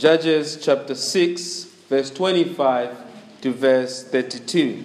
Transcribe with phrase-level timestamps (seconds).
[0.00, 2.96] Judges chapter 6, verse 25
[3.42, 4.82] to verse 32.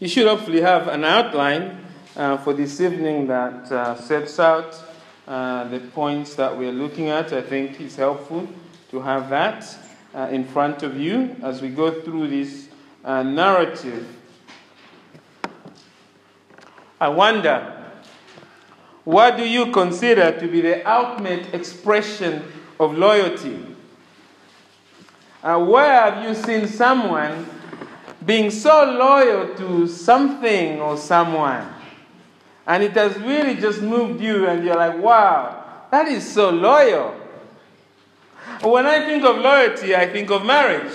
[0.00, 1.84] You should hopefully have an outline
[2.16, 4.74] uh, for this evening that uh, sets out
[5.26, 7.30] uh, the points that we're looking at.
[7.34, 8.48] I think it's helpful
[8.90, 9.76] to have that
[10.14, 12.70] uh, in front of you as we go through this
[13.04, 14.08] uh, narrative.
[16.98, 17.84] I wonder,
[19.04, 22.44] what do you consider to be the ultimate expression
[22.80, 23.74] of loyalty?
[25.42, 27.46] Uh, where have you seen someone
[28.26, 31.66] being so loyal to something or someone?
[32.66, 37.14] And it has really just moved you, and you're like, wow, that is so loyal.
[38.62, 40.92] When I think of loyalty, I think of marriage.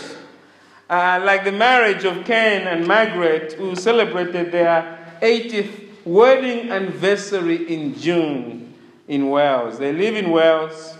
[0.89, 7.95] Uh, like the marriage of Ken and Margaret, who celebrated their 80th wedding anniversary in
[7.97, 8.73] June
[9.07, 9.79] in Wales.
[9.79, 10.97] They live in Wales.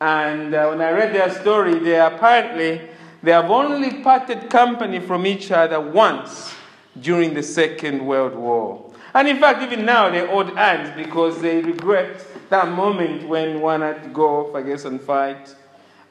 [0.00, 2.80] And uh, when I read their story, they apparently
[3.22, 6.54] they have only parted company from each other once
[7.00, 8.92] during the Second World War.
[9.14, 13.80] And in fact, even now they hold hands because they regret that moment when one
[13.80, 15.54] had to go off, I guess, and fight.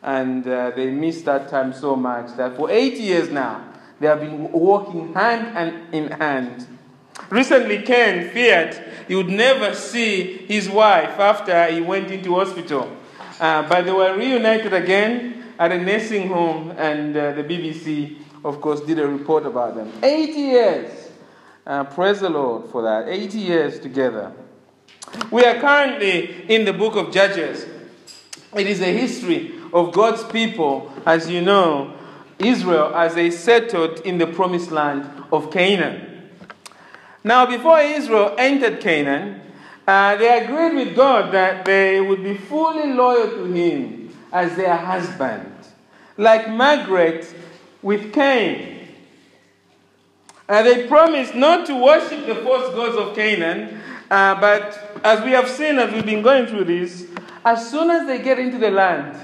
[0.01, 3.63] And uh, they miss that time so much that for 80 years now,
[3.99, 6.67] they have been walking hand and in hand.
[7.29, 8.75] Recently, Ken feared
[9.07, 12.89] he would never see his wife after he went into hospital.
[13.39, 18.61] Uh, but they were reunited again at a nursing home, and uh, the BBC, of
[18.61, 19.91] course, did a report about them.
[20.01, 21.09] 80 years.
[21.65, 23.07] Uh, praise the Lord for that.
[23.07, 24.33] 80 years together.
[25.31, 27.65] We are currently in the book of Judges.
[28.55, 31.97] It is a history of God's people, as you know,
[32.39, 36.29] Israel, as they settled in the promised land of Canaan.
[37.23, 39.41] Now, before Israel entered Canaan,
[39.87, 44.75] uh, they agreed with God that they would be fully loyal to Him as their
[44.75, 45.51] husband,
[46.17, 47.33] like Margaret
[47.81, 48.87] with Ken.
[50.47, 55.31] Uh, they promised not to worship the false gods of Canaan, uh, but as we
[55.31, 57.07] have seen as we've been going through this,
[57.45, 59.17] as soon as they get into the land,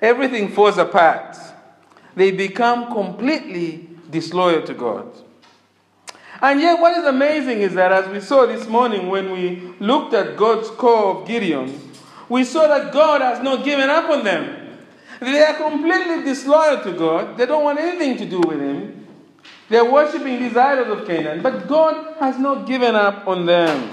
[0.00, 1.36] everything falls apart.
[2.14, 5.06] They become completely disloyal to God.
[6.40, 10.14] And yet, what is amazing is that as we saw this morning when we looked
[10.14, 11.80] at God's call of Gideon,
[12.28, 14.76] we saw that God has not given up on them.
[15.20, 19.06] They are completely disloyal to God, they don't want anything to do with Him.
[19.68, 23.90] They're worshiping these idols of Canaan, but God has not given up on them.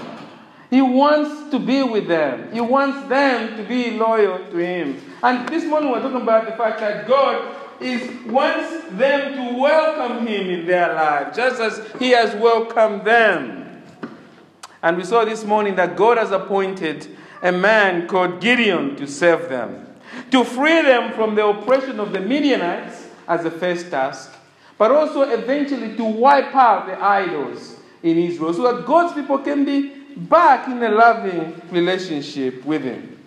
[0.70, 2.52] He wants to be with them.
[2.52, 5.00] He wants them to be loyal to Him.
[5.22, 10.26] And this morning we're talking about the fact that God is wants them to welcome
[10.26, 13.82] Him in their life, just as He has welcomed them.
[14.82, 19.48] And we saw this morning that God has appointed a man called Gideon to serve
[19.48, 19.86] them,
[20.30, 24.32] to free them from the oppression of the Midianites as the first task,
[24.78, 29.64] but also eventually to wipe out the idols in Israel so that God's people can
[29.64, 33.24] be back in a loving relationship with Him.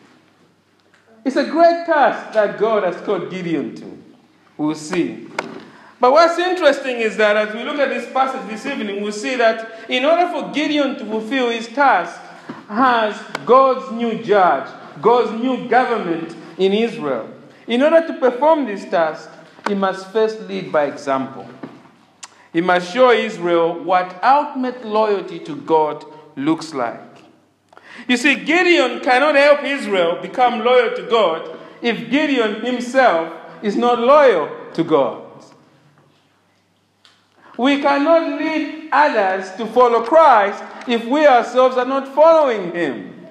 [1.26, 3.99] It's a great task that God has called Gideon to.
[4.60, 5.26] We'll see.
[6.02, 9.38] But what's interesting is that as we look at this passage this evening, we'll see
[9.38, 12.20] that in order for Gideon to fulfill his task,
[12.68, 14.70] as God's new judge,
[15.02, 17.30] God's new government in Israel,
[17.68, 19.30] in order to perform this task,
[19.66, 21.48] he must first lead by example.
[22.52, 26.04] He must show Israel what ultimate loyalty to God
[26.36, 27.00] looks like.
[28.10, 34.00] You see, Gideon cannot help Israel become loyal to God if Gideon himself is not
[34.00, 35.24] loyal to God.
[37.58, 43.28] We cannot lead others to follow Christ if we ourselves are not following Him.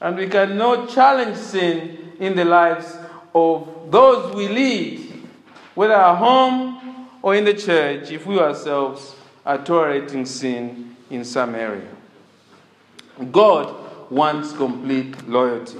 [0.00, 2.96] And we cannot challenge sin in the lives
[3.34, 5.28] of those we lead,
[5.74, 9.14] whether at home or in the church, if we ourselves
[9.44, 11.88] are tolerating sin in some area.
[13.32, 15.78] God wants complete loyalty.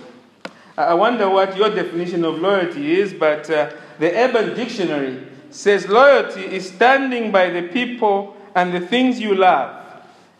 [0.79, 6.43] I wonder what your definition of loyalty is, but uh, the Urban Dictionary says loyalty
[6.43, 9.85] is standing by the people and the things you love,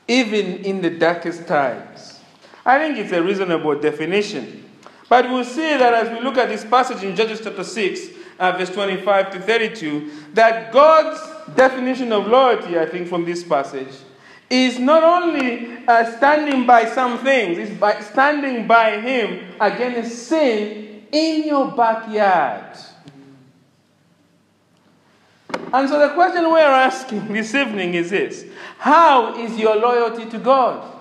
[0.07, 2.21] even in the darkest times.
[2.65, 4.71] I think it's a reasonable definition.
[5.09, 8.01] But we'll see that as we look at this passage in Judges chapter 6,
[8.39, 11.21] uh, verse 25 to 32, that God's
[11.57, 13.93] definition of loyalty, I think, from this passage,
[14.51, 21.07] is not only uh, standing by some things, it's by standing by Him against sin
[21.13, 22.77] in your backyard.
[25.73, 28.47] And so the question we're asking this evening is this
[28.79, 30.95] How is your loyalty to God?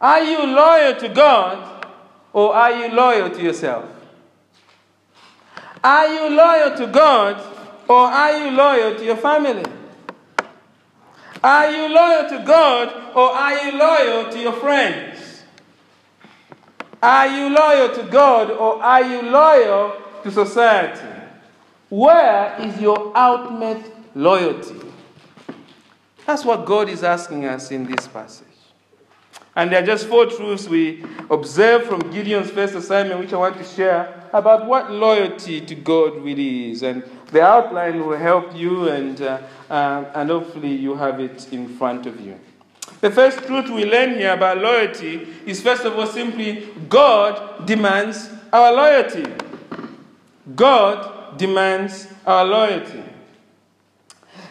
[0.00, 1.86] Are you loyal to God
[2.32, 3.88] or are you loyal to yourself?
[5.84, 7.40] Are you loyal to God
[7.88, 9.62] or are you loyal to your family?
[11.42, 15.42] Are you loyal to God or are you loyal to your friends?
[17.02, 21.08] Are you loyal to God or are you loyal to society?
[21.88, 24.80] Where is your ultimate loyalty?
[26.24, 28.46] That's what God is asking us in this passage.
[29.54, 33.58] And there are just four truths we observe from Gideon's first assignment, which I want
[33.58, 36.82] to share about what loyalty to God really is.
[36.82, 37.02] And
[37.32, 42.06] the outline will help you, and, uh, uh, and hopefully you have it in front
[42.06, 42.38] of you.
[43.00, 48.30] The first truth we learn here about loyalty is, first of all, simply God demands
[48.52, 49.26] our loyalty.
[50.54, 53.02] God demands our loyalty.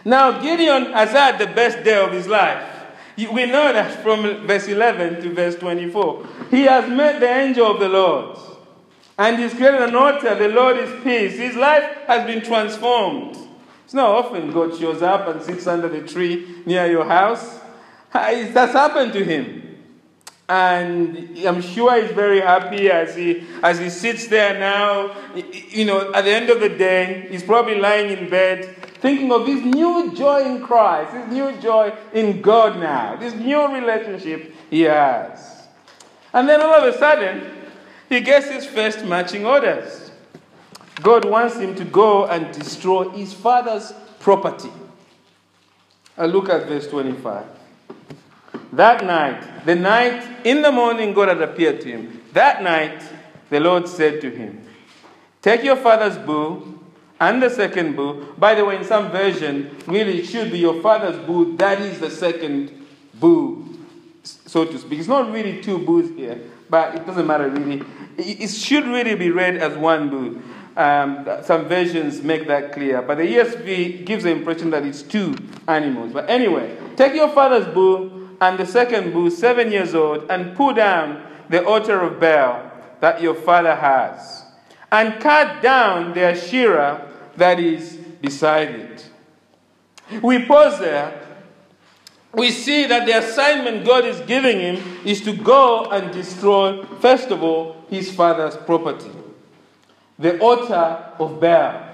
[0.04, 2.71] Now, Gideon has had the best day of his life.
[3.18, 6.28] We know that from verse 11 to verse 24.
[6.50, 8.38] He has met the angel of the Lord
[9.18, 10.34] and he's created an altar.
[10.36, 11.38] The Lord is peace.
[11.38, 13.38] His life has been transformed.
[13.86, 17.60] It's not often God shows up and sits under the tree near your house.
[18.14, 19.78] That's happened to him.
[20.50, 25.16] And I'm sure he's very happy as he, as he sits there now.
[25.70, 29.48] You know, at the end of the day, he's probably lying in bed thinking of
[29.48, 34.82] his new joy in Christ, his new joy in God now, this new relationship he
[34.82, 35.68] has.
[36.34, 37.52] And then all of a sudden,
[38.08, 40.12] he gets his first marching orders.
[41.02, 44.72] God wants him to go and destroy his father's property.
[46.16, 47.46] And look at verse 25.
[48.74, 52.22] That night, the night in the morning, God had appeared to him.
[52.34, 53.02] That night,
[53.50, 54.66] the Lord said to him,
[55.42, 56.71] Take your father's bull
[57.22, 58.16] and the second bull.
[58.38, 61.46] By the way, in some version, really it should be your father's bull.
[61.56, 63.64] That is the second bull,
[64.24, 65.00] so to speak.
[65.00, 67.84] It's not really two bulls here, but it doesn't matter really.
[68.18, 70.42] It should really be read as one bull.
[70.76, 75.36] Um, some versions make that clear, but the ESV gives the impression that it's two
[75.68, 76.14] animals.
[76.14, 78.10] But anyway, take your father's bull
[78.42, 83.22] and the second bull, seven years old, and pull down the altar of Baal that
[83.22, 84.44] your father has,
[84.92, 89.10] and cut down the Asherah that is beside it.
[90.22, 91.20] We pause there.
[92.34, 97.30] We see that the assignment God is giving him is to go and destroy, first
[97.30, 99.12] of all, his father's property
[100.22, 101.88] the altar of Baal.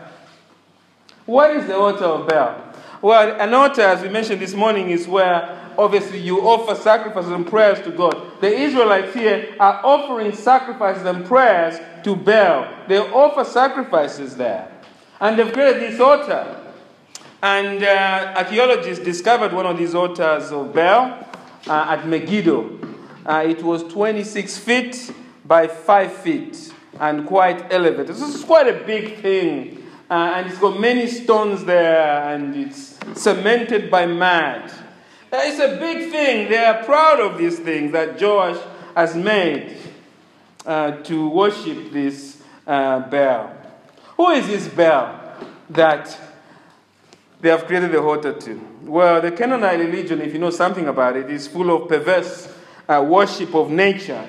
[1.26, 2.62] What is the altar of Baal?
[3.02, 7.48] Well, an altar, as we mentioned this morning, is where obviously you offer sacrifices and
[7.48, 8.42] prayers to God.
[8.42, 12.68] The Israelites here are offering sacrifices and prayers to Baal.
[12.88, 14.72] They offer sacrifices there.
[15.20, 16.64] And they've created this altar.
[17.42, 21.24] And uh, archaeologists discovered one of these altars of Baal
[21.68, 22.80] uh, at Megiddo.
[23.26, 25.14] Uh, it was 26 feet
[25.46, 28.16] by 5 feet and quite elevated.
[28.16, 29.84] This is quite a big thing.
[30.10, 34.72] Uh, and it's got many stones there and it's cemented by mud.
[35.32, 36.50] Uh, it's a big thing.
[36.50, 38.58] They are proud of these things that Joash
[38.96, 39.78] has made
[40.66, 43.57] uh, to worship this Baal.
[44.18, 45.16] Who is this Baal
[45.70, 46.20] that
[47.40, 48.68] they have created the altar to?
[48.82, 52.52] Well, the Canaanite religion, if you know something about it, is full of perverse
[52.90, 54.28] uh, worship of nature,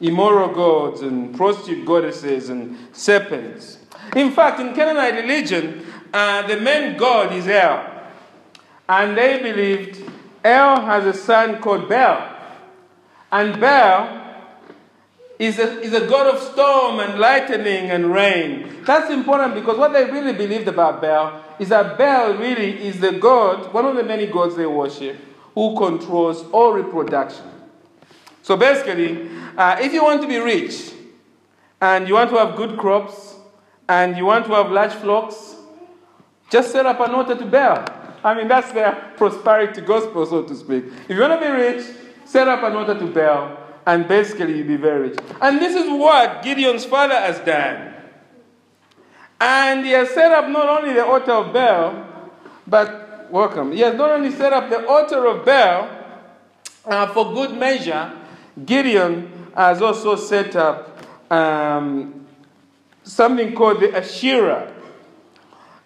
[0.00, 3.78] immoral gods, and prostitute goddesses, and serpents.
[4.16, 7.88] In fact, in Canaanite religion, uh, the main god is El.
[8.88, 10.10] And they believed
[10.42, 12.36] El has a son called Baal.
[13.30, 14.19] And Baal
[15.40, 18.84] is a, is a god of storm and lightning and rain.
[18.84, 23.12] That's important because what they really believed about Baal is that Baal really is the
[23.12, 25.16] god, one of the many gods they worship,
[25.54, 27.46] who controls all reproduction.
[28.42, 30.92] So basically, uh, if you want to be rich
[31.80, 33.36] and you want to have good crops
[33.88, 35.56] and you want to have large flocks,
[36.50, 37.86] just set up an altar to Baal.
[38.22, 40.84] I mean, that's their prosperity gospel, so to speak.
[41.08, 41.86] If you want to be rich,
[42.26, 43.59] set up an altar to Baal
[43.90, 45.18] and basically you'll be very rich.
[45.40, 47.92] And this is what Gideon's father has done.
[49.40, 52.30] And he has set up not only the altar of Baal,
[52.68, 53.72] but welcome.
[53.72, 55.88] He has not only set up the altar of Baal
[56.84, 58.16] uh, for good measure,
[58.64, 60.96] Gideon has also set up
[61.32, 62.26] um,
[63.02, 64.72] something called the Asherah.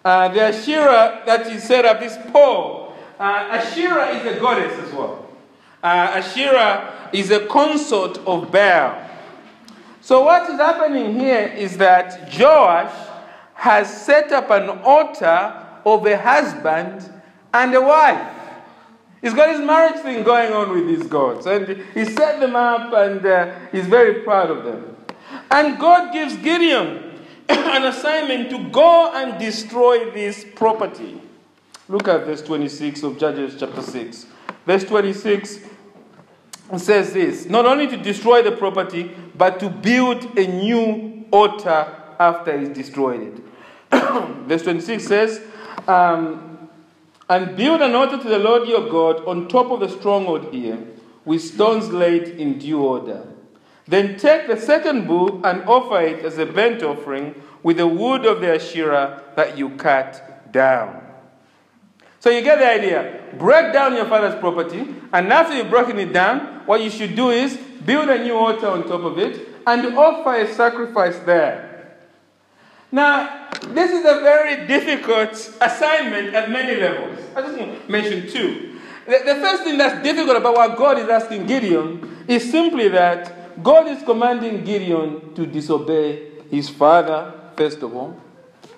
[0.03, 2.93] Uh, the Asherah that he set up is pole.
[3.19, 5.24] Uh, Asherah is a goddess as well.
[5.85, 9.07] Uh, Asherah is a consort of Baal.
[10.01, 12.91] So, what is happening here is that Joash
[13.53, 15.53] has set up an altar
[15.85, 17.07] of a husband
[17.53, 18.33] and a wife.
[19.21, 22.91] He's got his marriage thing going on with these gods, and he set them up,
[22.91, 24.95] and uh, he's very proud of them.
[25.51, 31.21] And God gives Gideon an assignment to go and destroy this property.
[31.87, 34.25] Look at verse 26 of Judges chapter 6.
[34.65, 35.59] Verse 26
[36.77, 41.87] says this not only to destroy the property, but to build a new altar
[42.19, 43.43] after he's destroyed it.
[44.47, 45.41] Verse 26 says,
[45.87, 46.69] um,
[47.29, 50.79] And build an altar to the Lord your God on top of the stronghold here,
[51.23, 53.27] with stones laid in due order.
[53.87, 58.25] Then take the second bull and offer it as a burnt offering with the wood
[58.25, 61.04] of the Asherah that you cut down.
[62.25, 63.21] So you get the idea.
[63.37, 67.29] Break down your father's property, and after you've broken it down, what you should do
[67.29, 67.55] is
[67.85, 71.99] build a new altar on top of it and offer a sacrifice there.
[72.91, 77.19] Now, this is a very difficult assignment at many levels.
[77.35, 78.79] I just want to mention two.
[79.05, 83.61] The, the first thing that's difficult about what God is asking Gideon is simply that
[83.61, 88.19] God is commanding Gideon to disobey his father, first of all.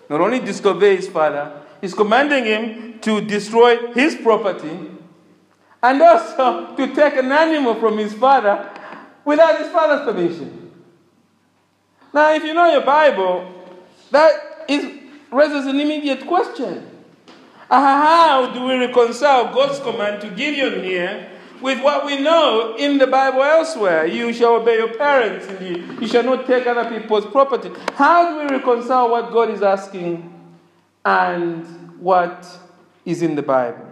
[0.10, 4.92] Not only disobey his father, he's commanding him to destroy his property
[5.84, 8.70] and also to take an animal from his father
[9.24, 10.72] without his father's permission.
[12.14, 13.54] Now, if you know your Bible,
[14.12, 15.00] that is,
[15.32, 16.90] raises an immediate question.
[17.70, 21.30] Ah, how do we reconcile God's command to Gideon here
[21.62, 24.06] with what we know in the Bible elsewhere?
[24.06, 27.70] You shall obey your parents, you, you shall not take other people's property.
[27.96, 30.37] How do we reconcile what God is asking
[31.08, 31.66] and
[32.02, 32.46] what
[33.06, 33.88] is in the Bible?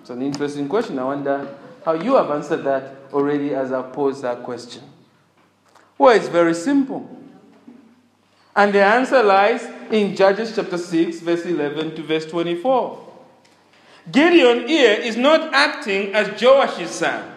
[0.00, 0.98] It's an interesting question.
[0.98, 4.82] I wonder how you have answered that already as I posed that question.
[5.98, 7.06] Well, it's very simple.
[8.56, 13.06] And the answer lies in Judges chapter 6, verse 11 to verse 24.
[14.10, 17.30] Gideon here is not acting as Joash's son.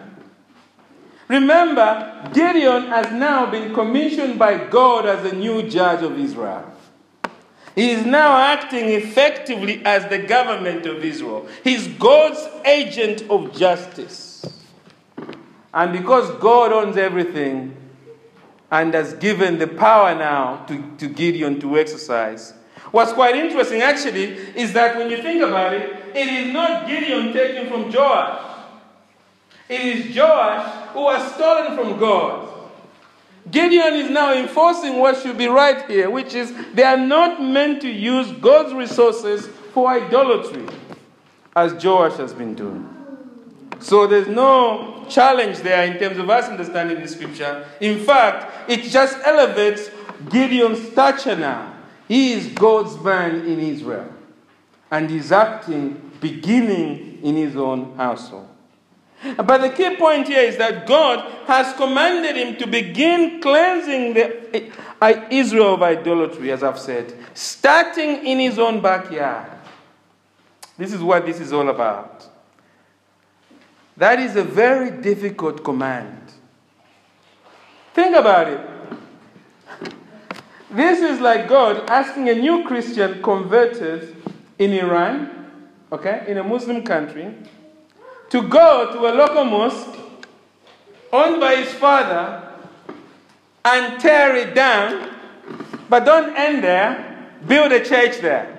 [1.28, 6.72] Remember, Gideon has now been commissioned by God as a new judge of Israel.
[7.76, 11.48] He is now acting effectively as the government of Israel.
[11.64, 14.46] He's God's agent of justice.
[15.74, 17.76] And because God owns everything
[18.70, 22.54] and has given the power now to, to Gideon to exercise,
[22.92, 24.26] what's quite interesting actually
[24.56, 28.48] is that when you think about it, it is not Gideon taken from Joash.
[29.70, 32.51] It is Joash who has stolen from God.
[33.50, 37.82] Gideon is now enforcing what should be right here, which is they are not meant
[37.82, 40.68] to use God's resources for idolatry,
[41.56, 42.88] as Joash has been doing.
[43.80, 47.68] So there's no challenge there in terms of us understanding the scripture.
[47.80, 49.90] In fact, it just elevates
[50.30, 51.74] Gideon's stature now.
[52.08, 54.14] He is God's man in Israel,
[54.92, 58.50] and he's acting beginning in his own household.
[59.38, 64.72] But the key point here is that God has commanded him to begin cleansing the,
[65.00, 69.52] uh, Israel of idolatry, as I've said, starting in his own backyard.
[70.78, 72.28] This is what this is all about.
[73.96, 76.32] That is a very difficult command.
[77.94, 79.92] Think about it.
[80.72, 84.16] This is like God asking a new Christian converted
[84.58, 85.52] in Iran,
[85.92, 87.36] okay, in a Muslim country,
[88.32, 90.00] to go to a local mosque
[91.12, 92.50] owned by his father
[93.66, 95.14] and tear it down,
[95.90, 98.58] but don't end there, build a church there.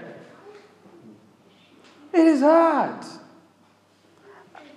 [2.13, 3.03] It is hard.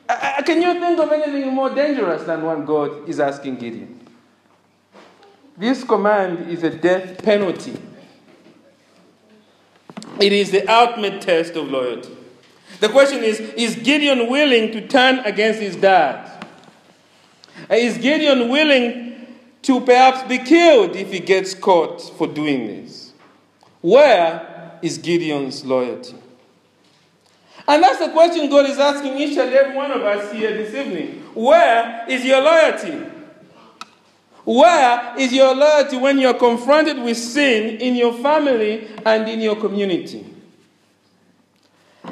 [0.08, 4.00] Uh, uh, can you think of anything more dangerous than what God is asking Gideon?
[5.58, 7.78] This command is a death penalty.
[10.22, 12.16] It is the ultimate test of loyalty.
[12.80, 16.32] The question is Is Gideon willing to turn against his dad?
[17.70, 19.28] Is Gideon willing
[19.64, 23.14] to perhaps be killed if he gets caught for doing this?
[23.82, 26.16] Where is Gideon's loyalty?
[27.68, 30.74] And that's the question God is asking each and every one of us here this
[30.76, 31.24] evening.
[31.34, 33.12] Where is your loyalty?
[34.44, 39.56] Where is your loyalty when you're confronted with sin in your family and in your
[39.56, 40.35] community?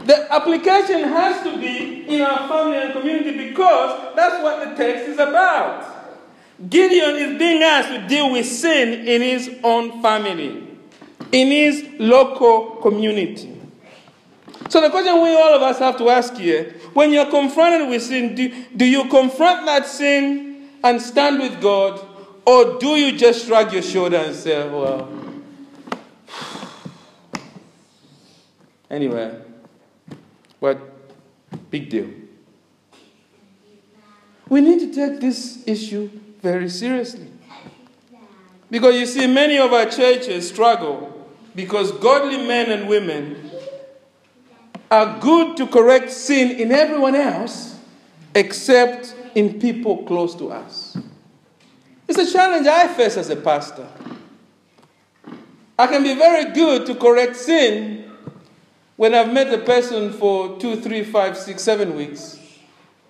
[0.05, 5.07] The application has to be in our family and community because that's what the text
[5.07, 5.89] is about.
[6.69, 10.67] Gideon is being asked to deal with sin in his own family,
[11.31, 13.49] in his local community.
[14.69, 18.01] So, the question we all of us have to ask here when you're confronted with
[18.03, 22.05] sin, do, do you confront that sin and stand with God,
[22.45, 25.07] or do you just shrug your shoulder and say, well,
[28.89, 29.42] anyway,
[30.63, 30.79] what
[31.69, 32.07] big deal?
[34.47, 36.09] We need to take this issue
[36.41, 37.27] very seriously.
[38.71, 43.51] Because you see, many of our churches struggle because godly men and women
[44.89, 47.77] are good to correct sin in everyone else
[48.33, 50.95] except in people close to us.
[52.07, 53.89] It's a challenge I face as a pastor.
[55.77, 58.12] I can be very good to correct sin
[59.03, 62.39] when I've met a person for two, three, five, six, seven weeks.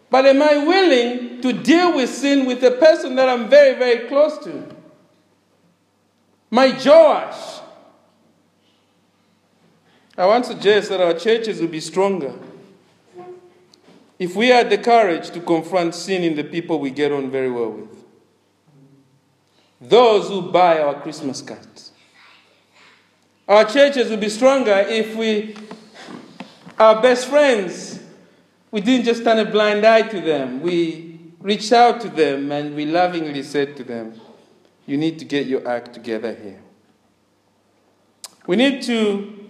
[0.09, 4.07] But am I willing to deal with sin with a person that I'm very, very
[4.07, 4.75] close to?
[6.49, 7.59] My Joash.
[10.17, 12.33] I want to suggest that our churches will be stronger
[14.17, 17.51] if we had the courage to confront sin in the people we get on very
[17.51, 18.03] well with.
[19.79, 21.91] Those who buy our Christmas cards.
[23.47, 25.55] Our churches will be stronger if we,
[26.77, 27.99] our best friends,
[28.71, 30.61] we didn't just turn a blind eye to them.
[30.61, 34.19] We reached out to them and we lovingly said to them,
[34.85, 36.61] You need to get your act together here.
[38.47, 39.49] We need to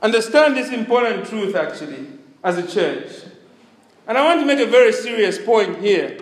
[0.00, 2.06] understand this important truth, actually,
[2.44, 3.10] as a church.
[4.06, 6.18] And I want to make a very serious point here.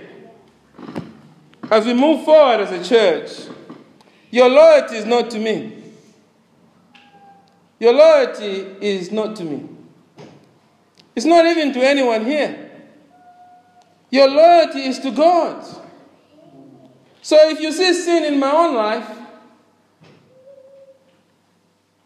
[1.71, 3.55] As we move forward as a church,
[4.31, 5.85] your loyalty is not to me.
[7.79, 9.76] Your loyalty is not to me.
[11.17, 12.71] It's not even to anyone here.
[14.11, 15.65] Your loyalty is to God.
[17.23, 19.09] So if you see sin in my own life,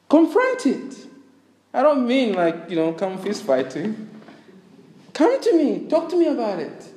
[0.09, 1.07] confront it.
[1.75, 4.09] I don't mean like, you know, come fist fighting.
[5.13, 6.89] Come to me, talk to me about it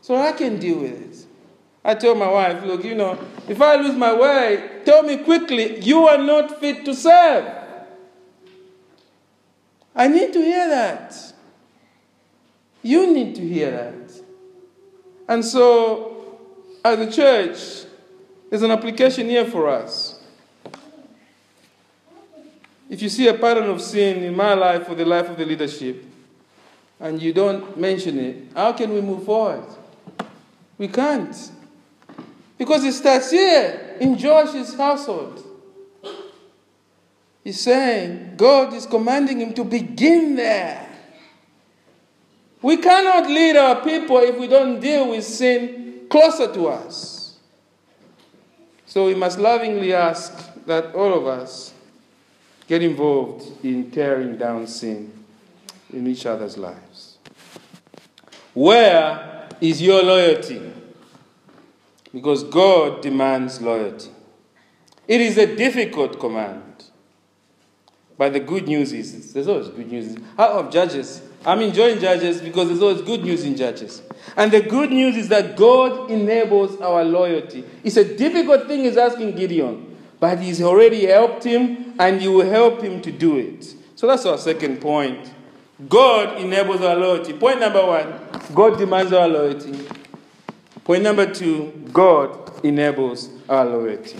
[0.00, 1.26] so I can deal with it.
[1.84, 3.18] I tell my wife, look, you know,
[3.48, 7.52] if I lose my way, tell me quickly, you are not fit to serve.
[9.94, 11.31] I need to hear that.
[12.82, 14.22] You need to hear that.
[15.28, 16.38] And so,
[16.84, 17.88] as a church,
[18.50, 20.20] there's an application here for us.
[22.90, 25.46] If you see a pattern of sin in my life or the life of the
[25.46, 26.04] leadership,
[27.00, 29.64] and you don't mention it, how can we move forward?
[30.76, 31.34] We can't.
[32.58, 35.42] Because it starts here in Joash's household.
[37.42, 40.91] He's saying God is commanding him to begin there.
[42.62, 47.38] We cannot lead our people if we don't deal with sin closer to us.
[48.86, 51.74] So we must lovingly ask that all of us
[52.68, 55.12] get involved in tearing down sin
[55.92, 57.18] in each other's lives.
[58.54, 60.72] Where is your loyalty?
[62.12, 64.10] Because God demands loyalty.
[65.08, 66.84] It is a difficult command.
[68.18, 70.16] But the good news is, there's always good news.
[70.38, 74.02] Out of Judges, I'm enjoying Judges because there's always good news in Judges.
[74.36, 77.64] And the good news is that God enables our loyalty.
[77.82, 82.48] It's a difficult thing he's asking Gideon, but he's already helped him and you will
[82.48, 83.74] help him to do it.
[83.96, 85.32] So that's our second point.
[85.88, 87.32] God enables our loyalty.
[87.32, 88.20] Point number one
[88.54, 89.88] God demands our loyalty.
[90.84, 94.18] Point number two God enables our loyalty.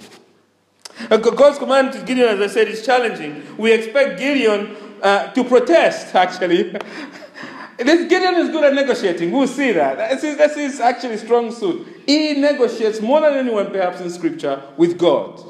[1.09, 3.57] God's command to Gideon, as I said, is challenging.
[3.57, 6.71] We expect Gideon uh, to protest, actually.
[7.79, 9.31] this Gideon is good at negotiating.
[9.31, 10.21] We'll see that.
[10.21, 11.87] This is, actually strong suit.
[12.07, 15.43] He negotiates more than anyone, perhaps, in Scripture with God.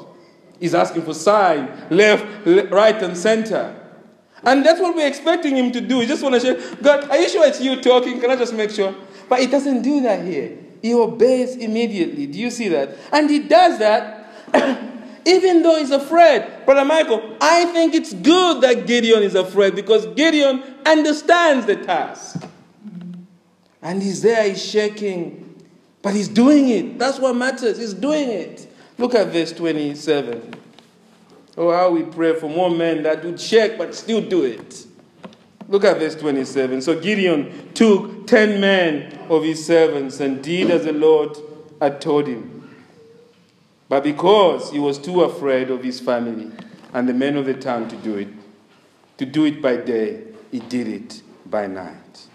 [0.59, 2.25] He's asking for sign, left,
[2.71, 3.79] right, and center.
[4.43, 5.99] And that's what we're expecting him to do.
[6.01, 8.19] He just want to say, God, are you sure it's you talking?
[8.19, 8.93] Can I just make sure?
[9.29, 10.57] But he doesn't do that here.
[10.81, 12.27] He obeys immediately.
[12.27, 12.97] Do you see that?
[13.11, 14.51] And he does that
[15.25, 16.65] even though he's afraid.
[16.65, 22.43] Brother Michael, I think it's good that Gideon is afraid because Gideon understands the task.
[23.81, 25.61] And he's there, he's shaking,
[26.01, 26.99] but he's doing it.
[26.99, 27.77] That's what matters.
[27.77, 28.67] He's doing it.
[28.97, 30.55] Look at verse 27.
[31.57, 34.85] Oh, how we pray for more men that would shake but still do it.
[35.67, 36.81] Look at verse 27.
[36.81, 41.37] So Gideon took ten men of his servants and did as the Lord
[41.79, 42.62] had told him.
[43.93, 46.49] But because he was too afraid of his family
[46.93, 48.27] and the men of the town to do it,
[49.19, 52.25] to do it by day, he did it by night.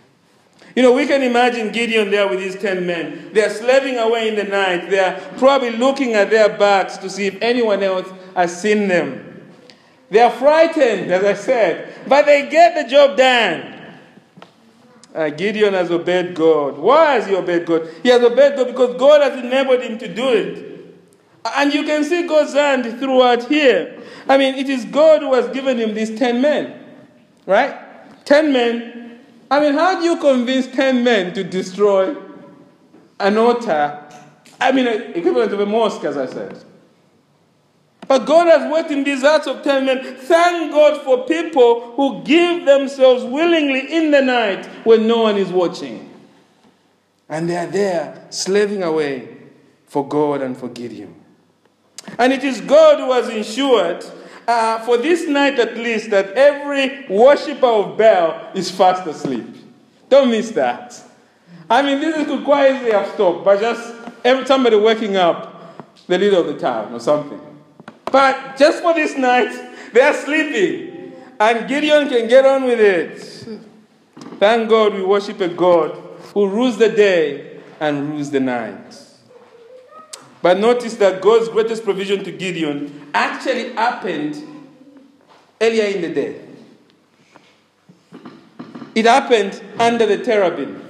[0.76, 3.30] You know, we can imagine Gideon there with his 10 men.
[3.32, 4.88] They're slaving away in the night.
[4.88, 9.50] They're probably looking at their backs to see if anyone else has seen them.
[10.10, 13.96] They're frightened, as I said, but they get the job done.
[15.12, 16.78] Uh, Gideon has obeyed God.
[16.78, 17.90] Why has he obeyed God?
[18.04, 20.68] He has obeyed God because God has enabled him to do it.
[21.56, 24.02] And you can see God's hand throughout here.
[24.28, 26.84] I mean, it is God who has given him these 10 men,
[27.46, 28.24] right?
[28.24, 29.20] 10 men.
[29.50, 32.16] I mean, how do you convince 10 men to destroy
[33.18, 34.04] an altar?
[34.60, 36.64] I mean, equivalent of a mosque, as I said.
[38.08, 40.16] But God has worked in these hearts of ten men.
[40.16, 45.50] Thank God for people who give themselves willingly in the night when no one is
[45.50, 46.08] watching.
[47.28, 49.36] And they are there slaving away
[49.86, 51.14] for God and for Gideon.
[52.18, 54.04] And it is God who has ensured,
[54.46, 59.46] uh, for this night at least, that every worshiper of Baal is fast asleep.
[60.08, 61.00] Don't miss that.
[61.70, 65.54] I mean, this could quite easily have stopped by just every, somebody waking up
[66.06, 67.40] the leader of the town or something.
[68.06, 69.50] But just for this night,
[69.92, 71.12] they are sleeping.
[71.38, 73.58] And Gideon can get on with it.
[74.38, 75.96] Thank God we worship a God
[76.32, 79.07] who rules the day and rules the night.
[80.40, 84.42] But notice that God's greatest provision to Gideon actually happened
[85.60, 86.40] earlier in the day.
[88.94, 90.82] It happened under the terebinth,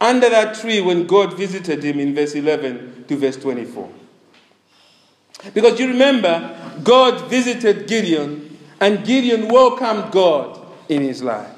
[0.00, 3.90] under that tree when God visited him in verse 11 to verse 24.
[5.54, 11.55] Because you remember, God visited Gideon, and Gideon welcomed God in his life.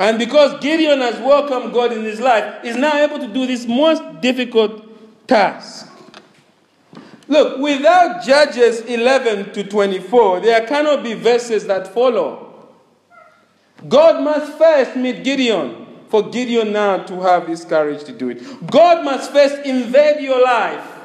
[0.00, 3.66] And because Gideon has welcomed God in his life, he's now able to do this
[3.66, 4.82] most difficult
[5.28, 5.88] task.
[7.28, 12.70] Look, without Judges 11 to 24, there cannot be verses that follow.
[13.86, 18.66] God must first meet Gideon for Gideon now to have this courage to do it.
[18.70, 20.98] God must first invade your life.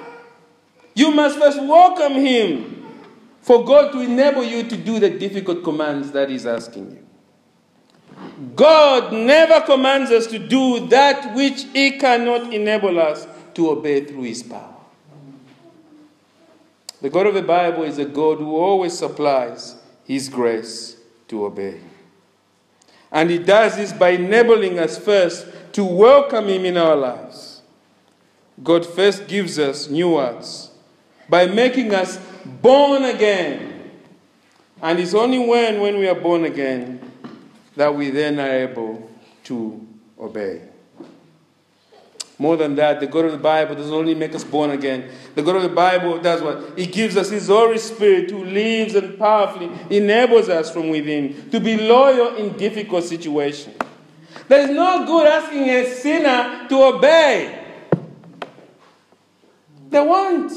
[0.93, 2.85] You must first welcome Him
[3.41, 7.04] for God to enable you to do the difficult commands that He's asking you.
[8.55, 14.23] God never commands us to do that which He cannot enable us to obey through
[14.23, 14.75] His power.
[17.01, 19.75] The God of the Bible is a God who always supplies
[20.05, 20.97] His grace
[21.27, 21.79] to obey.
[23.11, 27.61] And He does this by enabling us first to welcome Him in our lives.
[28.63, 30.71] God first gives us new hearts
[31.27, 33.91] by making us born again.
[34.81, 37.11] And it's only when, when we are born again
[37.75, 39.09] that we then are able
[39.45, 39.85] to
[40.19, 40.61] obey.
[42.37, 45.09] More than that, the God of the Bible doesn't only make us born again.
[45.35, 46.77] The God of the Bible does what?
[46.77, 51.61] He gives us His Holy Spirit who lives and powerfully enables us from within to
[51.61, 53.77] be loyal in difficult situations.
[54.49, 57.61] There is no good asking a sinner to obey.
[59.89, 60.51] They won't.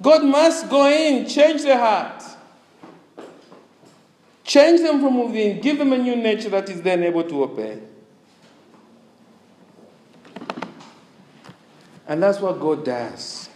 [0.00, 2.23] God must go in, change their heart.
[4.44, 7.80] Change them from within, give them a new nature that is then able to obey.
[12.06, 13.48] And that's what God does.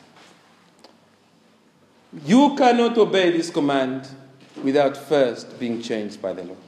[2.24, 4.09] You cannot obey this command
[4.62, 6.59] without first being changed by the Lord.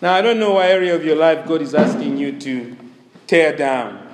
[0.00, 2.76] Now, I don't know what area of your life God is asking you to
[3.26, 4.08] tear down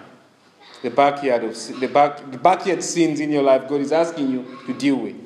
[0.82, 3.68] the backyard of the, back, the backyard sins in your life.
[3.68, 5.25] God is asking you to deal with.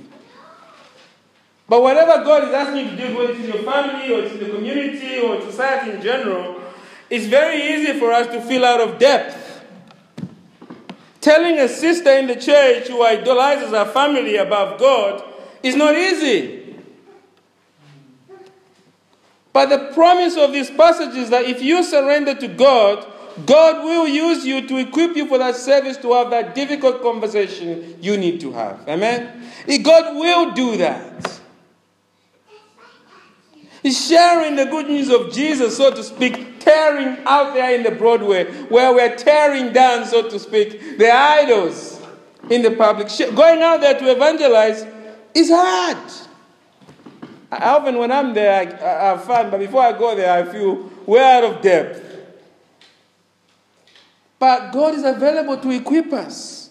[1.70, 4.34] But whatever God is asking you to do, whether it's in your family or it's
[4.34, 6.60] in the community or society in general,
[7.08, 9.62] it's very easy for us to feel out of depth.
[11.20, 15.22] Telling a sister in the church who idolizes her family above God
[15.62, 16.74] is not easy.
[19.52, 23.06] But the promise of this passage is that if you surrender to God,
[23.46, 27.96] God will use you to equip you for that service to have that difficult conversation
[28.00, 28.80] you need to have.
[28.88, 29.46] Amen?
[29.84, 31.39] God will do that.
[33.82, 37.90] He's sharing the good news of Jesus, so to speak, tearing out there in the
[37.90, 42.00] Broadway, where we're tearing down, so to speak, the idols
[42.50, 43.08] in the public.
[43.34, 44.84] Going out there to evangelize
[45.34, 45.96] is hard.
[47.50, 50.50] I, often, when I'm there, I, I have fun, but before I go there, I
[50.50, 52.06] feel way out of depth.
[54.38, 56.70] But God is available to equip us.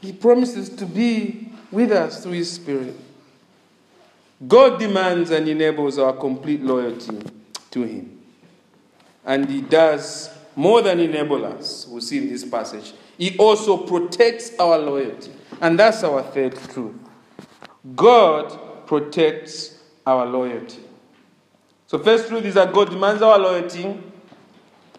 [0.00, 2.96] He promises to be with us through His Spirit.
[4.46, 7.18] God demands and enables our complete loyalty
[7.70, 8.20] to Him.
[9.24, 11.86] And He does more than enable us.
[11.88, 12.92] we see in this passage.
[13.18, 15.32] He also protects our loyalty.
[15.60, 16.96] And that's our third truth.
[17.94, 20.80] God protects our loyalty.
[21.86, 23.98] So, first truth is that God demands our loyalty.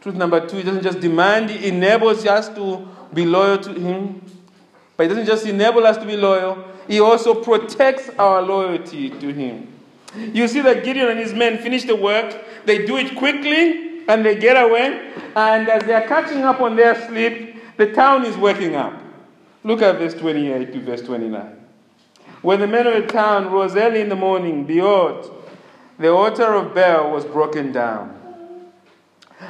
[0.02, 4.22] Truth number two, He doesn't just demand, He enables us to be loyal to Him.
[4.98, 9.34] But He doesn't just enable us to be loyal, he also protects our loyalty to
[9.34, 9.68] him.
[10.16, 14.26] You see that Gideon and his men finish the work, they do it quickly, and
[14.26, 15.14] they get away.
[15.36, 18.94] And as they are catching up on their sleep, the town is waking up.
[19.64, 21.58] Look at verse 28 to verse 29.
[22.42, 25.46] When the men of the town rose early in the morning, behold,
[26.00, 28.20] the altar of Baal was broken down,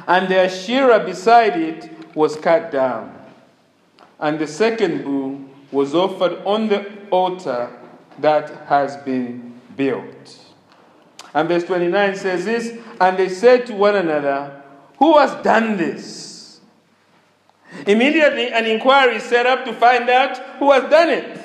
[0.06, 3.18] and the Asherah beside it was cut down
[4.22, 5.31] and the second bull
[5.72, 7.70] was offered on the altar
[8.18, 10.38] that has been built.
[11.34, 14.62] And verse 29 says this And they said to one another,
[14.98, 16.60] Who has done this?
[17.86, 21.40] Immediately, an inquiry is set up to find out who has done it.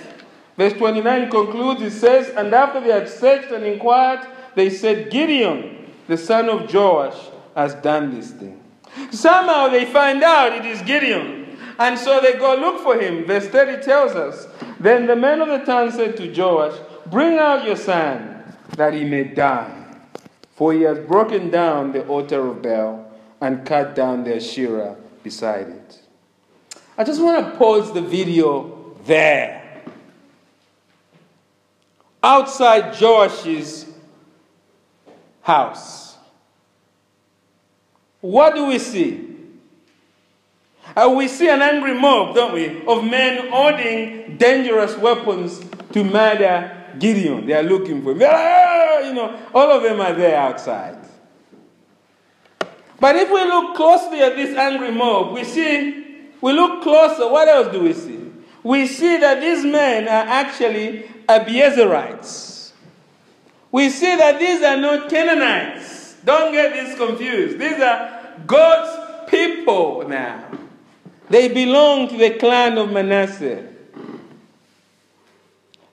[0.57, 5.93] Verse 29 concludes, it says, And after they had searched and inquired, they said, Gideon,
[6.07, 7.17] the son of Joash,
[7.55, 8.61] has done this thing.
[9.11, 11.46] Somehow they find out it is Gideon.
[11.79, 13.25] And so they go look for him.
[13.25, 14.47] Verse 30 tells us
[14.79, 18.43] Then the men of the town said to Joash, Bring out your son,
[18.75, 19.73] that he may die.
[20.55, 25.67] For he has broken down the altar of Baal and cut down the Asherah beside
[25.69, 26.01] it.
[26.97, 29.83] I just want to pause the video there.
[32.23, 33.85] Outside Joash's
[35.43, 36.17] house.
[38.19, 39.36] What do we see?
[40.95, 46.73] Uh, we see an angry mob, don't we, of men holding dangerous weapons to murder
[46.99, 47.45] Gideon.
[47.45, 48.21] They are looking for him.
[48.23, 50.97] Ah, you know, all of them are there outside.
[52.99, 57.47] But if we look closely at this angry mob, we see, we look closer, what
[57.47, 58.31] else do we see?
[58.63, 62.71] We see that these men are actually Abiezerites.
[63.71, 66.15] We see that these are not Canaanites.
[66.25, 67.59] Don't get this confused.
[67.59, 70.49] These are God's people now.
[71.29, 73.67] They belong to the clan of Manasseh.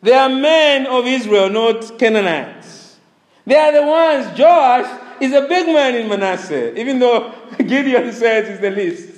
[0.03, 2.99] They are men of Israel, not Canaanites.
[3.47, 8.49] They are the ones, Joash is a big man in Manasseh, even though Gideon says
[8.49, 9.11] he's the least.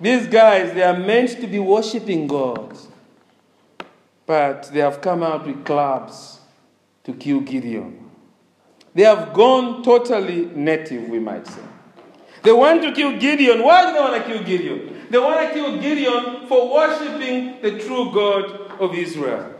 [0.00, 2.76] These guys, they are meant to be worshiping God,
[4.26, 6.40] but they have come out with clubs
[7.04, 8.10] to kill Gideon.
[8.94, 11.62] They have gone totally native, we might say.
[12.42, 13.62] They want to kill Gideon.
[13.62, 15.06] Why do they want to kill Gideon?
[15.10, 19.54] They want to kill Gideon for worshiping the true God of Israel.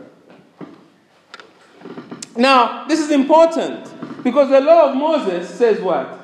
[2.35, 6.19] Now, this is important because the law of Moses says what?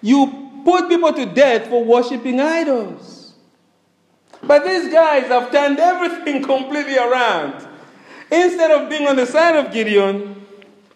[0.00, 3.34] You put people to death for worshiping idols.
[4.42, 7.66] But these guys have turned everything completely around.
[8.30, 10.44] Instead of being on the side of Gideon,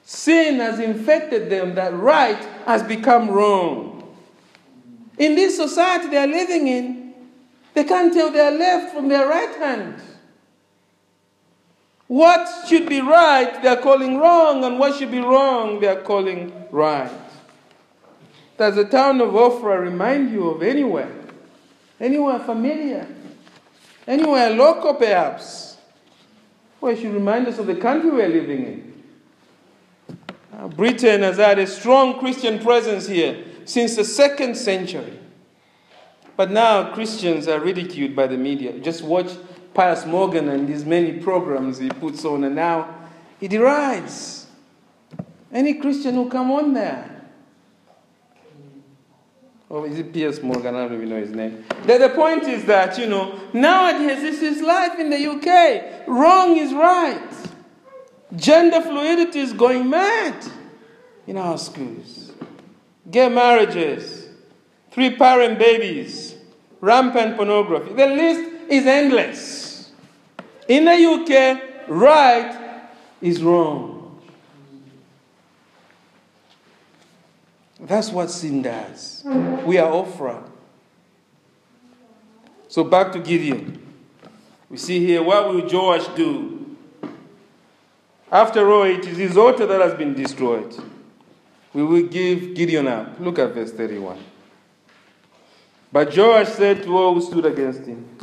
[0.02, 3.95] sin has infected them that right has become wrong.
[5.18, 7.14] In this society they are living in,
[7.74, 10.00] they can't tell their left from their right hand.
[12.08, 16.02] What should be right, they are calling wrong, and what should be wrong, they are
[16.02, 17.10] calling right.
[18.56, 21.12] Does the town of Ophrah remind you of anywhere?
[22.00, 23.06] Anywhere familiar?
[24.06, 25.76] Anywhere local, perhaps?
[26.80, 28.86] Well, it should remind us of the country we're living in.
[30.76, 35.18] Britain has had a strong Christian presence here since the second century.
[36.36, 38.78] But now Christians are ridiculed by the media.
[38.78, 39.30] Just watch
[39.74, 42.94] Piers Morgan and these many programs he puts on, and now
[43.38, 44.46] he derides
[45.52, 47.12] any Christian who come on there.
[49.68, 50.76] Or oh, is it Piers Morgan?
[50.76, 51.64] I don't even know his name.
[51.86, 56.06] The, the point is that, you know, nowadays this is life in the UK.
[56.06, 57.20] Wrong is right.
[58.36, 60.36] Gender fluidity is going mad
[61.26, 62.25] in our schools.
[63.10, 64.28] Gay marriages,
[64.90, 66.34] three parent babies,
[66.80, 67.92] rampant pornography.
[67.92, 69.92] The list is endless.
[70.68, 72.88] In the UK, right
[73.20, 74.20] is wrong.
[77.78, 79.22] That's what sin does.
[79.24, 80.42] We are Ophrah.
[82.68, 83.82] So back to Gideon.
[84.68, 86.76] We see here what will Joash do?
[88.32, 90.74] After all, it is his altar that has been destroyed.
[91.76, 93.20] We will give Gideon up.
[93.20, 94.16] Look at verse 31.
[95.92, 98.16] But Joash said to all who stood against him,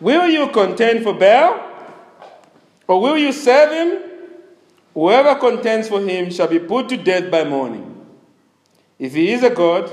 [0.00, 1.64] Will you contend for Baal?
[2.88, 4.02] Or will you serve him?
[4.94, 8.04] Whoever contends for him shall be put to death by morning.
[8.98, 9.88] If he is a god,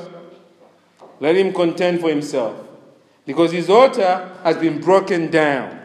[1.20, 2.60] let him contend for himself,
[3.28, 5.80] because his altar has been broken down.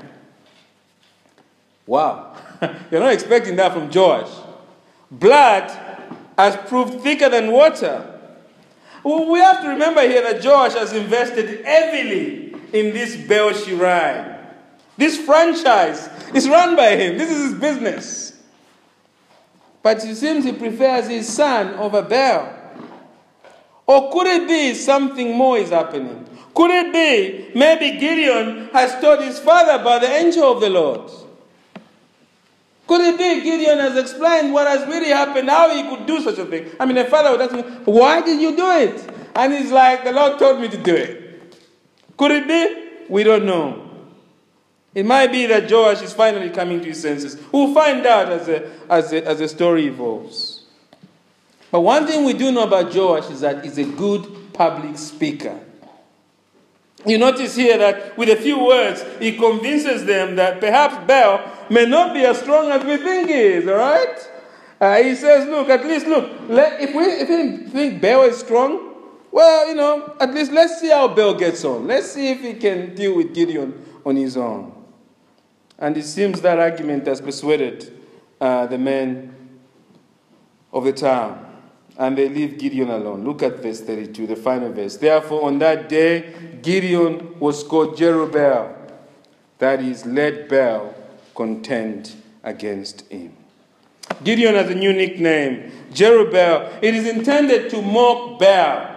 [1.87, 2.35] Wow.
[2.91, 4.31] You're not expecting that from Joash.
[5.11, 5.90] Blood
[6.41, 8.19] has proved thicker than water.
[9.05, 14.39] We have to remember here that Joash has invested heavily in this Baal Shirai.
[14.97, 17.19] This franchise is run by him.
[17.19, 18.39] This is his business.
[19.83, 22.57] But it seems he prefers his son over Baal.
[23.87, 26.27] Or could it be something more is happening?
[26.55, 31.11] Could it be maybe Gideon has told his father about the angel of the Lord?
[32.91, 36.39] Could it be Gideon has explained what has really happened, how he could do such
[36.39, 36.73] a thing?
[36.81, 39.09] I mean, the father would ask me, Why did you do it?
[39.37, 41.55] And he's like, The Lord told me to do it.
[42.17, 43.07] Could it be?
[43.09, 43.91] We don't know.
[44.93, 47.41] It might be that Joash is finally coming to his senses.
[47.53, 50.65] We'll find out as the, as the, as the story evolves.
[51.71, 55.61] But one thing we do know about Joash is that he's a good public speaker.
[57.07, 61.87] You notice here that with a few words, he convinces them that perhaps Baal may
[61.87, 64.31] not be as strong as we think he is, all right?
[64.81, 68.39] Uh, he says, look, at least look, let, if, we, if we think Baal is
[68.39, 68.95] strong,
[69.33, 71.87] well, you know, at least let's see how Baal gets on.
[71.87, 74.73] Let's see if he can deal with Gideon on his own.
[75.79, 77.97] And it seems that argument has persuaded
[78.41, 79.59] uh, the men
[80.73, 81.50] of the town.
[81.99, 83.25] And they leave Gideon alone.
[83.25, 84.97] Look at verse 32, the final verse.
[84.97, 88.77] Therefore, on that day, Gideon was called Jerubbaal,
[89.59, 90.95] that is, let Baal
[91.35, 93.37] contend against him.
[94.25, 96.83] Gideon has a new nickname, Jerubbaal.
[96.83, 98.91] It is intended to mock Baal.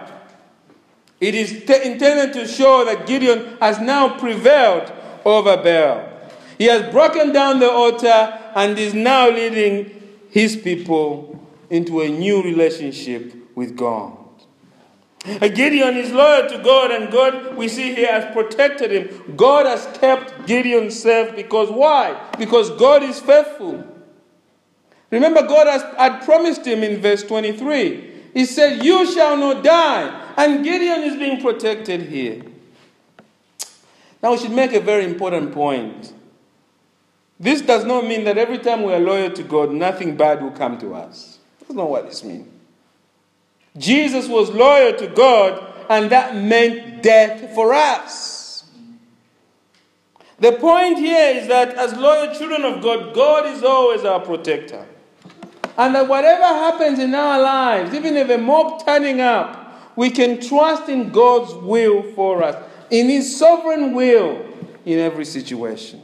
[1.20, 4.92] It is t- intended to show that Gideon has now prevailed
[5.24, 6.10] over Baal.
[6.58, 9.90] He has broken down the altar and is now leading
[10.30, 14.18] his people into a new relationship with God.
[15.24, 19.34] Gideon is loyal to God, and God, we see here, has protected him.
[19.36, 22.30] God has kept Gideon safe because why?
[22.38, 23.84] Because God is faithful.
[25.10, 28.12] Remember, God has, had promised him in verse 23.
[28.34, 30.34] He said, You shall not die.
[30.36, 32.42] And Gideon is being protected here.
[34.22, 36.12] Now, we should make a very important point.
[37.38, 40.50] This does not mean that every time we are loyal to God, nothing bad will
[40.50, 41.33] come to us.
[41.64, 42.48] That's not what this means.
[43.76, 48.64] Jesus was loyal to God, and that meant death for us.
[50.38, 54.86] The point here is that as loyal children of God, God is always our protector.
[55.76, 60.40] And that whatever happens in our lives, even if a mob turning up, we can
[60.40, 64.44] trust in God's will for us, in His sovereign will
[64.84, 66.00] in every situation.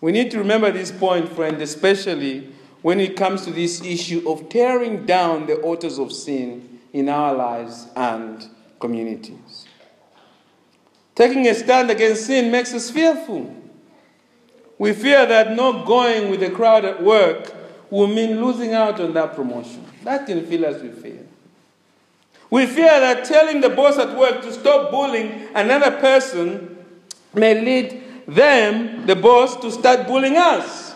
[0.00, 2.48] We need to remember this point, friend, especially
[2.82, 7.34] when it comes to this issue of tearing down the altars of sin in our
[7.34, 9.66] lives and communities.
[11.14, 13.54] Taking a stand against sin makes us fearful.
[14.78, 17.52] We fear that not going with the crowd at work
[17.90, 19.84] will mean losing out on that promotion.
[20.04, 21.26] That can fill us with fear.
[22.48, 26.78] We fear that telling the boss at work to stop bullying another person
[27.34, 30.89] may lead them, the boss, to start bullying us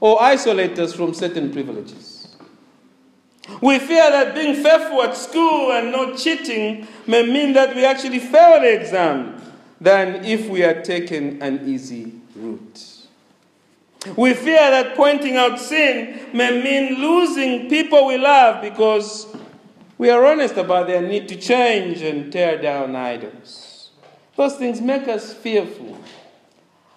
[0.00, 2.36] or isolate us from certain privileges.
[3.60, 8.18] We fear that being faithful at school and not cheating may mean that we actually
[8.18, 9.40] fail the exam
[9.80, 12.96] than if we had taken an easy route.
[14.16, 19.26] We fear that pointing out sin may mean losing people we love because
[19.98, 23.90] we are honest about their need to change and tear down idols.
[24.36, 25.98] Those things make us fearful.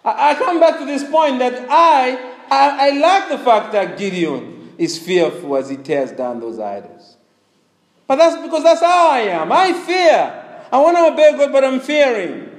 [0.04, 4.74] I, come back to this point that I, I, I like the fact that Gideon
[4.78, 7.18] is fearful as he tears down those idols.
[8.08, 9.52] But that's because that's how I am.
[9.52, 10.66] I fear.
[10.72, 12.50] I want to obey God, but I'm fearing.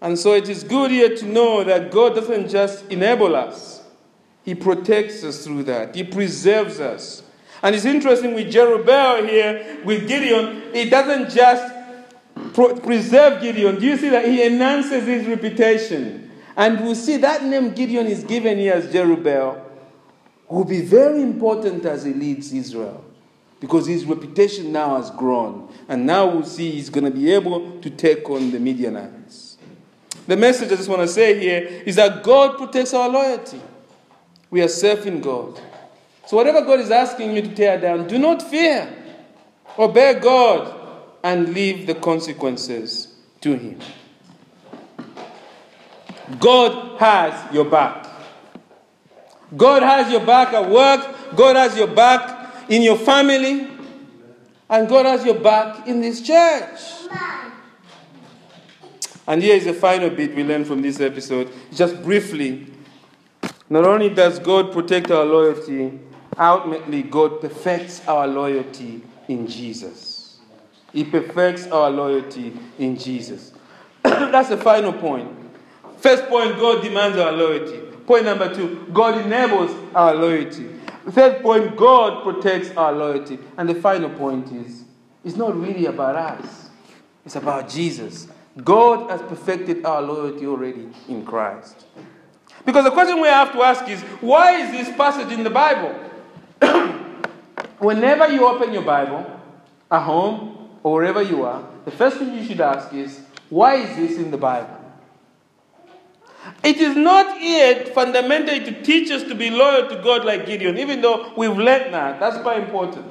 [0.00, 3.82] And so it is good here to know that God doesn't just enable us,
[4.44, 7.22] He protects us through that, He preserves us.
[7.62, 11.74] And it's interesting with Jerubbaal here, with Gideon, it doesn't just
[12.52, 13.80] preserve Gideon.
[13.80, 14.26] Do you see that?
[14.26, 16.23] He enhances his reputation.
[16.56, 19.62] And we see that name Gideon is given here as Jerubbaal
[20.48, 23.04] will be very important as he leads Israel
[23.60, 25.68] because his reputation now has grown.
[25.88, 29.56] And now we'll see he's going to be able to take on the Midianites.
[30.26, 33.60] The message I just want to say here is that God protects our loyalty.
[34.50, 35.60] We are safe in God.
[36.26, 38.90] So, whatever God is asking you to tear down, do not fear.
[39.78, 40.74] Obey God
[41.22, 43.80] and leave the consequences to Him.
[46.40, 48.06] God has your back.
[49.56, 53.68] God has your back at work, God has your back in your family,
[54.68, 56.80] and God has your back in this church.
[59.26, 61.50] And here is the final bit we learned from this episode.
[61.72, 62.66] Just briefly,
[63.70, 65.98] not only does God protect our loyalty,
[66.38, 70.38] ultimately, God perfects our loyalty in Jesus.
[70.92, 73.52] He perfects our loyalty in Jesus.
[74.02, 75.43] That's the final point.
[76.04, 77.78] First point God demands our loyalty.
[78.06, 80.68] Point number two God enables our loyalty.
[81.08, 83.38] Third point God protects our loyalty.
[83.56, 84.84] And the final point is
[85.24, 86.68] it's not really about us,
[87.24, 88.28] it's about Jesus.
[88.62, 91.86] God has perfected our loyalty already in Christ.
[92.66, 95.98] Because the question we have to ask is why is this passage in the Bible?
[97.78, 99.24] Whenever you open your Bible,
[99.90, 103.96] at home or wherever you are, the first thing you should ask is Why is
[103.96, 104.73] this in the Bible?
[106.62, 110.78] It is not yet fundamentally to teach us to be loyal to God like Gideon,
[110.78, 112.20] even though we've learned that.
[112.20, 113.06] That's quite important.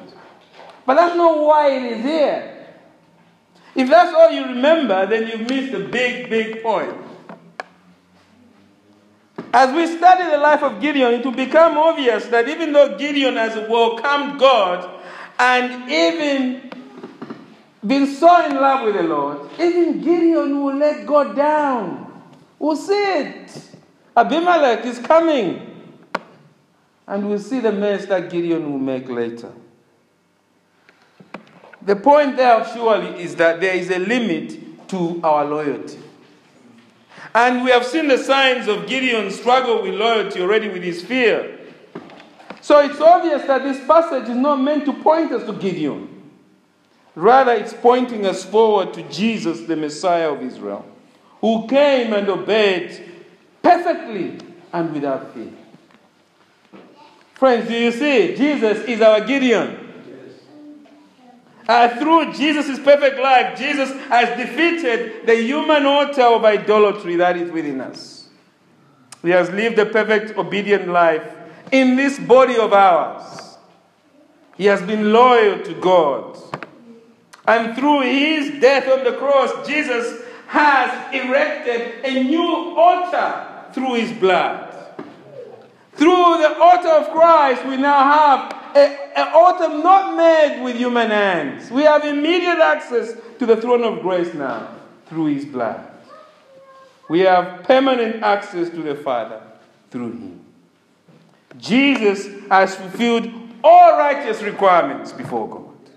[0.86, 2.68] But that's not why it is here.
[3.76, 6.96] If that's all you remember, then you've missed a big, big point.
[9.52, 13.36] As we study the life of Gideon, it will become obvious that even though Gideon
[13.36, 15.02] has welcomed God
[15.38, 16.72] and even
[17.86, 22.03] been so in love with the Lord, even Gideon will let God down.
[22.64, 23.62] We'll see it.
[24.16, 26.00] Abimelech is coming.
[27.06, 29.52] And we'll see the mess that Gideon will make later.
[31.82, 36.00] The point there, surely, is that there is a limit to our loyalty.
[37.36, 41.60] And we have seen the signs of Gideon's struggle with loyalty already with his fear.
[42.62, 46.08] So it's obvious that this passage is not meant to point us to Gideon.
[47.14, 50.86] Rather, it's pointing us forward to Jesus, the Messiah of Israel,
[51.44, 53.04] who came and obeyed
[53.62, 54.38] perfectly
[54.72, 55.52] and without fear.
[57.34, 58.34] Friends, do you see?
[58.34, 59.78] Jesus is our Gideon.
[61.68, 67.52] Uh, through Jesus' perfect life, Jesus has defeated the human altar of idolatry that is
[67.52, 68.30] within us.
[69.22, 71.30] He has lived a perfect, obedient life
[71.74, 73.58] in this body of ours.
[74.56, 76.38] He has been loyal to God.
[77.46, 80.23] And through his death on the cross, Jesus
[80.54, 84.72] has erected a new altar through his blood.
[85.94, 91.72] Through the altar of Christ, we now have an altar not made with human hands.
[91.72, 94.76] We have immediate access to the throne of grace now
[95.08, 95.90] through his blood.
[97.10, 99.42] We have permanent access to the Father
[99.90, 100.46] through him.
[101.58, 103.28] Jesus has fulfilled
[103.64, 105.92] all righteous requirements before God.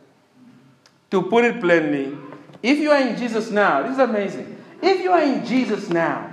[1.10, 2.16] To put it plainly,
[2.62, 4.56] if you are in Jesus now, this is amazing.
[4.82, 6.32] If you are in Jesus now,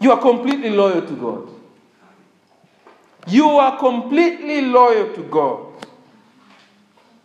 [0.00, 1.48] you are completely loyal to God.
[3.26, 5.66] You are completely loyal to God.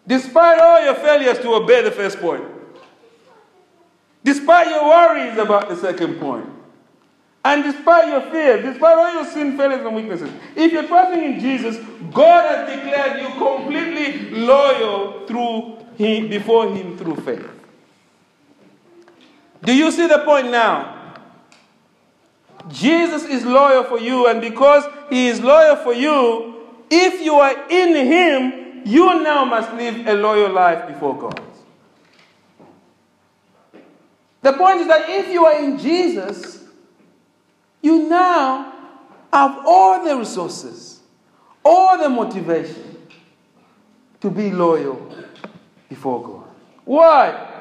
[0.05, 2.43] Despite all your failures to obey the first point,
[4.23, 6.49] despite your worries about the second point,
[7.45, 11.39] and despite your fears, despite all your sin, failures, and weaknesses, if you're trusting in
[11.39, 11.77] Jesus,
[12.13, 17.62] God has declared you completely loyal through Him, before Him through faith.
[19.63, 20.99] Do you see the point now?
[22.69, 26.55] Jesus is loyal for you, and because He is loyal for you,
[26.89, 31.41] if you are in Him, you now must live a loyal life before God.
[34.41, 36.65] The point is that if you are in Jesus,
[37.81, 38.73] you now
[39.31, 40.99] have all the resources,
[41.63, 42.97] all the motivation
[44.19, 45.15] to be loyal
[45.87, 46.49] before God.
[46.83, 47.52] Why?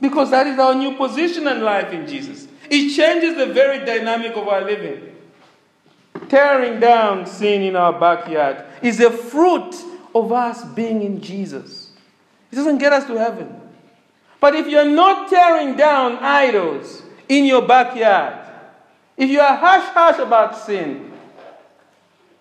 [0.00, 2.48] Because that is our new position in life in Jesus.
[2.70, 5.14] It changes the very dynamic of our living.
[6.28, 9.74] Tearing down sin in our backyard is a fruit
[10.14, 11.90] of us being in Jesus.
[12.50, 13.60] It doesn't get us to heaven.
[14.40, 18.46] But if you're not tearing down idols in your backyard,
[19.16, 21.12] if you are hush hush about sin,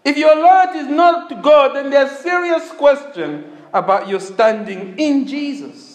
[0.03, 5.25] if your loyalty is not to God, then there's serious question about your standing in
[5.25, 5.92] Jesus.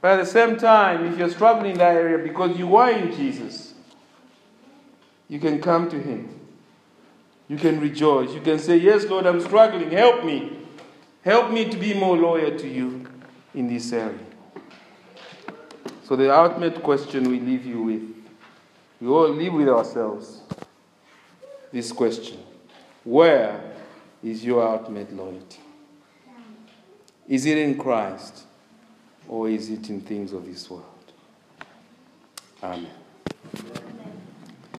[0.00, 3.14] But at the same time, if you're struggling in that area because you are in
[3.14, 3.74] Jesus,
[5.28, 6.40] you can come to Him.
[7.48, 8.32] You can rejoice.
[8.32, 9.90] You can say, Yes, Lord, I'm struggling.
[9.90, 10.58] Help me.
[11.22, 13.06] Help me to be more loyal to you
[13.54, 14.18] in this area.
[16.04, 18.02] So, the ultimate question we leave you with,
[19.00, 20.40] we all live with ourselves
[21.72, 22.38] this question
[23.04, 23.60] Where
[24.22, 25.60] is your ultimate loyalty?
[27.28, 28.44] Is it in Christ?
[29.30, 30.84] or is it in things of this world?
[32.64, 32.90] Amen.